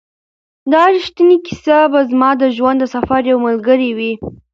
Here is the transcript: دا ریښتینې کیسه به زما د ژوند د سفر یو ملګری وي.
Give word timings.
دا 0.71 0.83
ریښتینې 0.95 1.37
کیسه 1.45 1.77
به 1.91 1.99
زما 2.09 2.29
د 2.41 2.43
ژوند 2.57 2.77
د 2.81 2.85
سفر 2.95 3.21
یو 3.31 3.37
ملګری 3.47 3.89
وي. 3.97 4.13